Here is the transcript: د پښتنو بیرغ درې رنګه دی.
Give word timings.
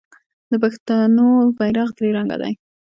د 0.51 0.53
پښتنو 0.63 1.27
بیرغ 1.57 1.89
درې 1.97 2.09
رنګه 2.17 2.37
دی. 2.41 2.53